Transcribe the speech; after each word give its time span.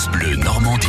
France 0.00 0.12
Bleu 0.12 0.36
Normandie. 0.36 0.88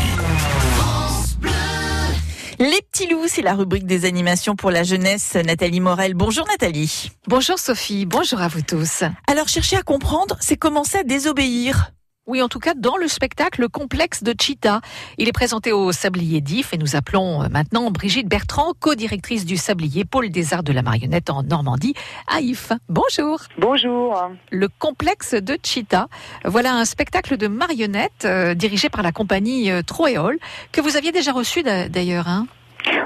Les 2.59 2.81
petits 2.81 3.07
loups, 3.07 3.27
c'est 3.27 3.41
la 3.41 3.55
rubrique 3.55 3.85
des 3.85 4.05
animations 4.05 4.55
pour 4.55 4.71
la 4.71 4.83
jeunesse. 4.83 5.35
Nathalie 5.35 5.81
Morel. 5.81 6.13
Bonjour 6.13 6.47
Nathalie. 6.47 7.11
Bonjour 7.27 7.59
Sophie, 7.59 8.05
bonjour 8.05 8.39
à 8.39 8.47
vous 8.47 8.61
tous. 8.61 9.03
Alors 9.27 9.49
chercher 9.49 9.75
à 9.75 9.81
comprendre, 9.81 10.37
c'est 10.39 10.55
commencer 10.55 10.99
à 10.99 11.03
désobéir. 11.03 11.91
Oui, 12.27 12.39
en 12.43 12.47
tout 12.47 12.59
cas, 12.59 12.75
dans 12.75 12.97
le 12.97 13.07
spectacle 13.07 13.67
Complexe 13.67 14.21
de 14.21 14.35
Cheetah. 14.39 14.81
Il 15.17 15.27
est 15.27 15.31
présenté 15.31 15.71
au 15.71 15.91
Sablier 15.91 16.39
d'If 16.39 16.71
et 16.71 16.77
nous 16.77 16.95
appelons 16.95 17.41
euh, 17.41 17.49
maintenant 17.49 17.89
Brigitte 17.89 18.27
Bertrand, 18.27 18.73
co-directrice 18.79 19.43
du 19.43 19.57
Sablier 19.57 20.05
Pôle 20.05 20.29
des 20.29 20.53
Arts 20.53 20.61
de 20.61 20.71
la 20.71 20.83
Marionnette 20.83 21.31
en 21.31 21.41
Normandie, 21.41 21.95
à 22.27 22.39
If. 22.39 22.73
Bonjour. 22.89 23.39
Bonjour. 23.57 24.29
Le 24.51 24.67
Complexe 24.67 25.33
de 25.33 25.57
Cheetah. 25.63 26.09
Voilà 26.45 26.75
un 26.75 26.85
spectacle 26.85 27.37
de 27.37 27.47
marionnettes 27.47 28.25
euh, 28.25 28.53
dirigé 28.53 28.89
par 28.89 29.01
la 29.01 29.11
compagnie 29.11 29.71
euh, 29.71 29.81
Troéol 29.81 30.37
que 30.71 30.79
vous 30.79 30.97
aviez 30.97 31.11
déjà 31.11 31.31
reçu 31.31 31.63
d'ailleurs. 31.63 32.27
Hein? 32.27 32.45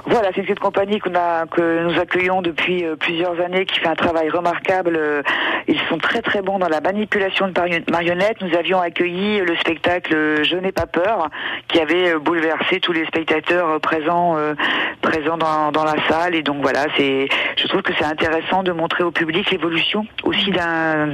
Voilà, 0.08 0.30
c'est 0.36 0.48
une 0.48 0.56
compagnie 0.56 1.00
que 1.00 1.10
nous 1.10 2.00
accueillons 2.00 2.44
depuis 2.44 2.86
euh, 2.86 2.96
plusieurs 2.96 3.40
années, 3.42 3.66
qui 3.66 3.80
fait 3.80 3.88
un 3.88 3.96
travail 3.96 4.30
remarquable. 4.30 4.96
Euh, 4.98 5.24
ils 5.68 5.80
sont 5.90 5.98
très 5.98 6.22
très 6.22 6.44
bons 6.44 6.60
dans 6.60 6.70
la 6.70 6.80
manipulation 6.80 7.48
de 7.48 7.92
marionnettes. 7.92 8.40
Nous 8.42 8.56
avions 8.56 8.80
accueilli 8.80 9.40
le 9.40 9.56
spectacle 9.58 10.44
Je 10.44 10.58
n'ai 10.58 10.72
pas 10.72 10.86
peur, 10.86 11.30
qui 11.68 11.80
avait 11.80 12.14
euh, 12.14 12.20
bouleversé 12.20 12.80
tous 12.80 12.92
les 12.92 13.06
spectateurs 13.08 13.80
présents 13.82 14.38
dans, 15.02 15.84
la 15.84 16.08
salle. 16.08 16.36
Et 16.36 16.44
donc 16.44 16.62
voilà, 16.62 16.86
c'est, 16.96 17.28
je 17.58 17.68
trouve 17.68 17.82
que 17.82 17.94
c'est 17.98 18.06
intéressant 18.06 18.62
de 18.62 18.72
montrer 18.72 19.04
au 19.04 19.12
public 19.12 19.50
l'évolution 19.50 20.06
aussi 20.24 20.52
d'un, 20.52 21.08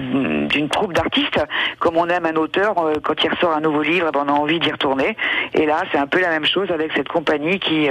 d'une 0.47 0.67
troupe 0.67 0.91
d'artistes. 0.91 1.39
Comme 1.79 1.95
on 1.95 2.07
aime 2.07 2.25
un 2.25 2.35
auteur, 2.35 2.75
quand 3.03 3.23
il 3.23 3.29
ressort 3.29 3.55
un 3.55 3.61
nouveau 3.61 3.83
livre, 3.83 4.11
ben, 4.11 4.25
on 4.25 4.29
a 4.29 4.37
envie 4.37 4.59
d'y 4.59 4.71
retourner. 4.71 5.15
Et 5.53 5.65
là, 5.65 5.83
c'est 5.91 5.97
un 5.97 6.07
peu 6.07 6.19
la 6.19 6.29
même 6.29 6.45
chose 6.45 6.69
avec 6.71 6.91
cette 6.93 7.07
compagnie 7.07 7.59
qui 7.59 7.87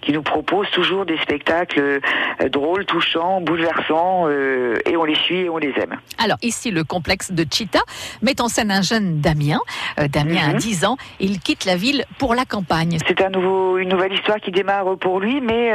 qui 0.00 0.12
nous 0.12 0.22
propose 0.22 0.37
toujours 0.72 1.06
des 1.06 1.18
spectacles 1.18 2.00
euh, 2.40 2.48
drôles, 2.48 2.84
touchants, 2.84 3.40
bouleversants, 3.40 4.26
euh, 4.28 4.76
et 4.86 4.96
on 4.96 5.04
les 5.04 5.14
suit 5.14 5.40
et 5.40 5.48
on 5.48 5.58
les 5.58 5.72
aime. 5.78 5.96
Alors 6.18 6.38
ici, 6.42 6.70
le 6.70 6.84
complexe 6.84 7.32
de 7.32 7.44
Chita 7.50 7.80
met 8.22 8.40
en 8.40 8.48
scène 8.48 8.70
un 8.70 8.82
jeune 8.82 9.20
Damien. 9.20 9.60
Euh, 9.98 10.08
Damien 10.08 10.50
a 10.50 10.52
10 10.54 10.82
mhm. 10.82 10.88
ans, 10.88 10.96
il 11.20 11.40
quitte 11.40 11.64
la 11.64 11.76
ville 11.76 12.04
pour 12.18 12.34
la 12.34 12.44
campagne. 12.44 12.98
C'est 13.06 13.22
un 13.22 13.30
nouveau, 13.30 13.78
une 13.78 13.88
nouvelle 13.88 14.12
histoire 14.12 14.38
qui 14.38 14.50
démarre 14.50 14.96
pour 14.98 15.20
lui, 15.20 15.40
mais 15.40 15.72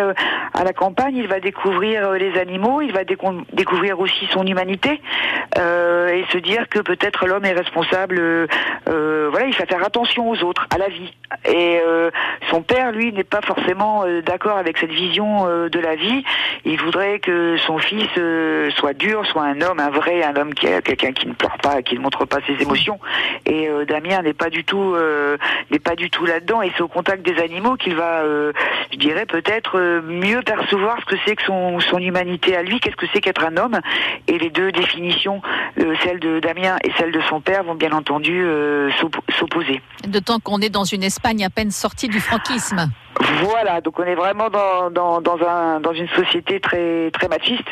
à 0.54 0.64
la 0.64 0.74
campagne, 0.74 1.16
il 1.16 1.28
va 1.28 1.40
découvrir 1.40 2.12
les 2.12 2.40
animaux, 2.40 2.82
il 2.82 2.92
va 2.92 3.04
découvrir 3.04 4.00
aussi 4.00 4.28
son 4.32 4.46
humanité, 4.46 5.02
et 5.58 6.24
se 6.32 6.38
dire 6.38 6.68
que 6.70 6.80
peut-être 6.80 7.28
l'homme 7.28 7.46
est 7.46 7.54
responsable. 7.54 8.48
voilà, 8.86 9.46
il 9.46 9.56
va 9.56 9.66
faire 9.66 9.84
attention 9.84 10.30
aux 10.30 10.44
autres, 10.44 10.68
à 10.74 10.78
la 10.78 10.90
vie. 10.90 11.14
Et 11.46 11.80
son 12.50 12.62
père, 12.62 12.92
lui, 12.92 13.12
n'est 13.14 13.24
pas 13.24 13.42
forcément 13.42 14.04
d'accord 14.26 14.53
avec 14.58 14.78
cette 14.78 14.92
vision 14.92 15.48
euh, 15.48 15.70
de 15.70 15.80
la 15.80 15.96
vie. 15.96 16.24
Il 16.66 16.80
voudrait 16.80 17.20
que 17.20 17.58
son 17.58 17.78
fils 17.78 18.08
euh, 18.18 18.70
soit 18.72 18.94
dur, 18.94 19.26
soit 19.26 19.44
un 19.44 19.62
homme, 19.62 19.80
un 19.80 19.90
vrai, 19.90 20.24
un 20.24 20.36
homme 20.36 20.54
qui 20.54 20.68
quelqu'un 20.84 21.12
qui 21.12 21.28
ne 21.28 21.34
pleure 21.34 21.58
pas, 21.62 21.82
qui 21.82 21.96
ne 21.96 22.00
montre 22.00 22.26
pas 22.26 22.40
ses 22.48 22.62
émotions. 22.62 23.00
Et 23.46 23.68
euh, 23.68 23.86
Damien 23.86 24.22
n'est 24.22 24.34
pas 24.34 24.50
du 24.50 24.64
tout, 24.64 24.96
n'est 25.72 25.80
pas 25.80 25.96
du 25.96 26.10
tout 26.10 26.26
là-dedans. 26.26 26.62
Et 26.62 26.72
c'est 26.76 26.82
au 26.82 26.88
contact 26.88 27.24
des 27.26 27.42
animaux 27.42 27.76
qu'il 27.76 27.96
va, 27.96 28.24
je 28.92 28.98
dirais 28.98 29.26
peut-être 29.26 30.02
mieux 30.06 30.42
percevoir 30.42 30.98
ce 31.02 31.06
que 31.06 31.16
c'est 31.26 31.36
que 31.36 31.44
son, 31.44 31.80
son 31.80 31.98
humanité 31.98 32.56
à 32.56 32.64
lui, 32.64 32.80
qu'est-ce 32.80 32.96
que 32.96 33.06
c'est 33.14 33.22
qu'être 33.22 33.44
un 33.44 33.58
homme. 33.58 33.80
Et 34.28 34.38
les 34.38 34.50
deux 34.50 34.72
définitions, 34.72 35.42
celle 36.04 36.20
de 36.20 36.40
Damien 36.40 36.78
et 36.84 36.92
celle 36.98 37.12
de 37.12 37.22
son 37.30 37.42
père, 37.42 37.64
vont 37.64 37.76
bien 37.76 37.92
entendu 37.92 38.46
s'opposer. 39.40 39.82
De 40.08 40.20
temps 40.20 40.40
qu'on 40.40 40.62
est 40.62 40.70
dans 40.70 40.86
une 40.86 41.04
Espagne 41.04 41.44
à 41.44 41.50
peine 41.50 41.72
sortie 41.72 42.08
du 42.08 42.20
franquisme. 42.20 42.90
Voilà, 43.44 43.82
donc 43.82 44.00
on 44.00 44.04
est 44.04 44.16
vraiment 44.16 44.50
dans, 44.50 44.90
dans, 44.90 45.22
dans, 45.22 45.38
un, 45.48 45.80
dans 45.80 45.94
une 45.94 46.08
société 46.10 46.60
très, 46.60 47.12
très 47.12 47.28
machiste 47.28 47.68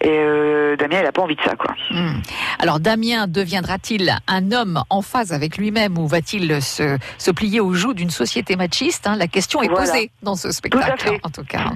et 0.00 0.08
euh, 0.08 0.76
Damien, 0.76 0.98
il 1.00 1.04
n'a 1.04 1.12
pas 1.12 1.22
envie 1.22 1.36
de 1.36 1.42
ça. 1.42 1.56
quoi. 1.56 1.74
Hmm. 1.90 2.20
Alors 2.58 2.80
Damien 2.80 3.26
deviendra-t-il 3.26 4.14
un 4.26 4.52
homme 4.52 4.82
en 4.90 5.02
phase 5.02 5.32
avec 5.32 5.56
lui-même 5.56 5.98
ou 5.98 6.06
va-t-il 6.06 6.62
se, 6.62 6.98
se 7.18 7.30
plier 7.30 7.60
au 7.60 7.72
joug 7.74 7.94
d'une 7.94 8.10
société 8.10 8.56
machiste 8.56 9.06
hein? 9.06 9.16
La 9.16 9.26
question 9.26 9.62
est 9.62 9.68
posée 9.68 10.10
dans 10.22 10.34
ce 10.34 10.50
spectacle, 10.50 11.18
en 11.22 11.30
tout 11.30 11.44
cas. 11.44 11.72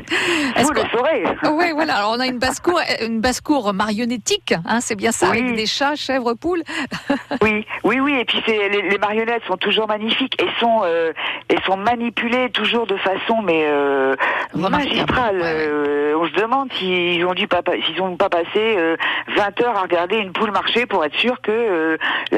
Vous 0.56 0.70
le 0.70 0.82
saurez. 0.92 1.24
Oui, 1.54 1.70
voilà. 1.72 1.96
Alors 1.96 2.12
on 2.16 2.20
a 2.20 2.26
une 2.26 2.38
basse-cour, 2.38 2.80
une 3.00 3.20
basse-cour 3.20 3.72
marionnettique, 3.72 4.54
hein, 4.66 4.80
c'est 4.80 4.96
bien 4.96 5.12
ça, 5.12 5.28
avec 5.28 5.54
des 5.54 5.66
chats, 5.66 5.94
chèvres, 5.94 6.34
poules. 6.34 6.62
oui, 7.42 7.64
oui, 7.84 8.00
oui. 8.00 8.14
Et 8.14 8.24
puis 8.24 8.42
les, 8.46 8.68
les, 8.68 8.98
marionnettes 8.98 9.44
sont 9.46 9.56
toujours 9.56 9.86
magnifiques 9.86 10.40
et 10.42 10.48
sont, 10.58 10.80
euh, 10.84 11.12
et 11.48 11.56
sont 11.64 11.76
manipulées 11.76 12.50
toujours 12.50 12.86
de 12.86 12.96
façon 12.96 13.13
mais 13.42 13.64
euh, 13.66 14.14
magistrale. 14.54 15.40
Euh, 15.42 16.16
on 16.18 16.26
se 16.26 16.32
demande 16.32 16.72
s'ils 16.72 17.24
ont 17.26 17.34
dû 17.34 17.46
pas 17.46 17.62
s'ils 17.86 18.00
ont 18.00 18.16
pas 18.16 18.28
passé 18.28 18.46
20 18.54 18.78
euh, 18.78 19.64
heures 19.64 19.76
à 19.76 19.82
regarder 19.82 20.16
une 20.16 20.32
poule 20.32 20.50
marcher 20.50 20.86
pour 20.86 21.04
être 21.04 21.14
sûr 21.16 21.40
que 21.40 21.50
euh, 21.50 21.96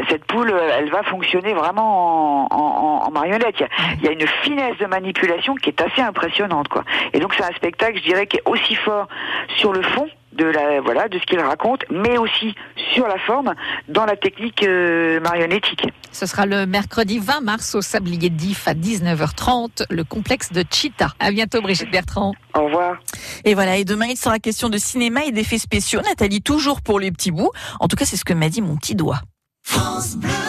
cette 0.08 0.24
poule 0.24 0.52
elle 0.78 0.90
va 0.90 1.02
fonctionner 1.04 1.54
vraiment 1.54 2.48
en, 2.52 3.10
marionnette. 3.10 3.56
Il 3.98 4.04
y, 4.04 4.08
a, 4.08 4.12
une 4.12 4.26
finesse 4.42 4.76
de 4.78 4.86
manipulation 4.86 5.54
qui 5.54 5.70
est 5.70 5.80
assez 5.80 6.02
impressionnante 6.02 6.68
quoi. 6.68 6.84
Et 7.12 7.18
donc 7.18 7.34
c'est 7.34 7.44
un 7.44 7.54
spectacle, 7.54 7.98
je 7.98 8.02
dirais, 8.02 8.26
qui 8.26 8.36
est 8.36 8.42
aussi 8.44 8.74
fort 8.74 9.08
sur 9.56 9.72
le 9.72 9.82
fond 9.82 10.08
de 10.36 10.44
la 10.46 10.80
voilà 10.80 11.08
de 11.08 11.18
ce 11.18 11.24
qu'il 11.24 11.40
raconte, 11.40 11.84
mais 11.90 12.18
aussi 12.18 12.54
sur 12.94 13.06
la 13.06 13.18
forme 13.18 13.54
dans 13.88 14.04
la 14.04 14.16
technique 14.16 14.62
euh, 14.62 15.20
marionnettique. 15.20 15.86
Ce 16.12 16.26
sera 16.26 16.46
le 16.46 16.66
mercredi 16.66 17.18
20 17.18 17.40
mars 17.40 17.74
au 17.74 17.82
Sablier 17.82 18.30
d'If 18.30 18.68
à 18.68 18.74
19h30, 18.74 19.84
le 19.90 20.04
complexe 20.04 20.52
de 20.52 20.64
Cheetah. 20.70 21.12
À 21.18 21.30
bientôt 21.30 21.60
Brigitte 21.60 21.90
Bertrand. 21.90 22.34
Au 22.54 22.64
revoir. 22.64 22.96
Et 23.44 23.54
voilà, 23.54 23.76
et 23.76 23.84
demain 23.84 24.06
il 24.06 24.16
sera 24.16 24.38
question 24.38 24.68
de 24.68 24.78
cinéma 24.78 25.24
et 25.24 25.32
d'effets 25.32 25.58
spéciaux. 25.58 26.00
Nathalie, 26.02 26.42
toujours 26.42 26.82
pour 26.82 27.00
les 27.00 27.10
petits 27.10 27.30
bouts. 27.30 27.50
En 27.80 27.88
tout 27.88 27.96
cas, 27.96 28.04
c'est 28.04 28.16
ce 28.16 28.24
que 28.24 28.34
m'a 28.34 28.48
dit 28.48 28.62
mon 28.62 28.76
petit 28.76 28.94
doigt. 28.94 29.20
France 29.62 30.16
Bleu. 30.16 30.45